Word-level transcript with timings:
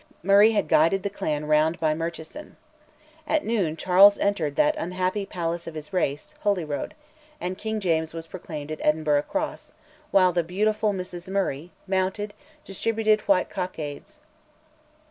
Murray 0.23 0.53
had 0.53 0.67
guided 0.67 1.03
the 1.03 1.11
clan 1.11 1.45
round 1.45 1.79
by 1.79 1.93
Merchiston. 1.93 2.55
At 3.27 3.45
noon 3.45 3.77
Charles 3.77 4.17
entered 4.17 4.55
"that 4.55 4.73
unhappy 4.75 5.27
palace 5.27 5.67
of 5.67 5.75
his 5.75 5.93
race," 5.93 6.33
Holyrood; 6.39 6.95
and 7.39 7.55
King 7.55 7.79
James 7.79 8.11
was 8.11 8.25
proclaimed 8.25 8.71
at 8.71 8.81
Edinburgh 8.81 9.25
Cross, 9.29 9.73
while 10.09 10.33
the 10.33 10.41
beautiful 10.41 10.91
Mrs 10.91 11.29
Murray, 11.29 11.69
mounted, 11.85 12.33
distributed 12.65 13.21
white 13.27 13.51
cockades. 13.51 14.21